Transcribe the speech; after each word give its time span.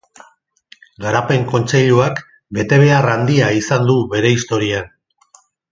Garapen 1.03 1.45
Kontseiluak 1.51 2.23
betebehar 2.59 3.11
handia 3.17 3.53
izan 3.61 3.89
du 3.93 3.99
bere 4.15 4.37
historian. 4.39 4.95